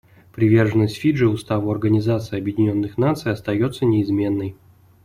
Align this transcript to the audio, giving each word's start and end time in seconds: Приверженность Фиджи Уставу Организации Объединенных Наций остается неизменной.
Приверженность 0.33 0.97
Фиджи 0.97 1.27
Уставу 1.29 1.69
Организации 1.71 2.35
Объединенных 2.39 2.97
Наций 2.97 3.33
остается 3.33 3.85
неизменной. 3.85 4.55